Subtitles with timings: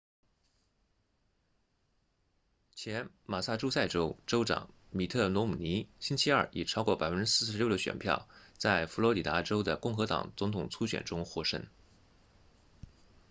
[2.73, 8.27] 前马萨诸塞州州长米特罗姆尼星期二以超过 46% 的选票
[8.57, 11.67] 在佛罗里达州的共和党总统初选中获胜